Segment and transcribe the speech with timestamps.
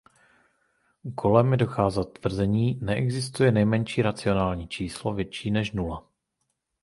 [1.03, 6.03] Úkolem je dokázat tvrzení „neexistuje nejmenší racionální číslo větší než nula“.